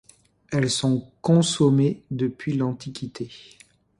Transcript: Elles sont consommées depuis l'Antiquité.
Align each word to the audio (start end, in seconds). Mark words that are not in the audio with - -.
Elles 0.51 0.71
sont 0.71 1.11
consommées 1.21 2.01
depuis 2.09 2.53
l'Antiquité. 2.53 3.29